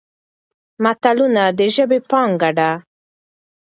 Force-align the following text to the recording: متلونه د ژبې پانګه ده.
متلونه 0.83 1.43
د 1.57 1.59
ژبې 1.75 1.99
پانګه 2.09 2.49
ده. 2.57 2.71